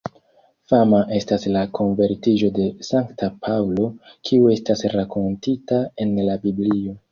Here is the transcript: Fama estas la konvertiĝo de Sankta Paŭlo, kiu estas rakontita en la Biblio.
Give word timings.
Fama 0.71 1.01
estas 1.17 1.45
la 1.55 1.61
konvertiĝo 1.79 2.49
de 2.57 2.65
Sankta 2.89 3.31
Paŭlo, 3.45 3.87
kiu 4.31 4.51
estas 4.57 4.85
rakontita 4.97 5.81
en 6.07 6.19
la 6.33 6.43
Biblio. 6.49 7.01